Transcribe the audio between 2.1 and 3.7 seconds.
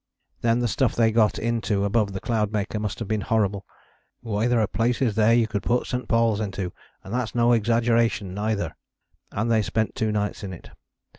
the Cloudmaker must have been horrible.